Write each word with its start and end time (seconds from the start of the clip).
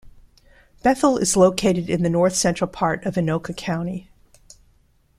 Bethel 0.81 1.15
is 1.19 1.37
located 1.37 1.87
in 1.87 2.01
the 2.01 2.09
north-central 2.09 2.67
part 2.71 3.05
of 3.05 3.13
Anoka 3.13 3.55
County. 3.55 4.09